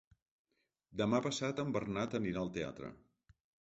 Demà 1.03 1.21
passat 1.27 1.63
en 1.67 1.79
Bernat 1.79 2.19
anirà 2.23 2.45
al 2.47 2.55
teatre. 2.61 2.95